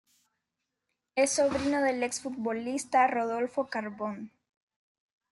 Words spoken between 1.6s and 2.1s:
del